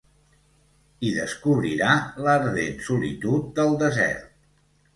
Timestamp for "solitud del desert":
2.89-4.29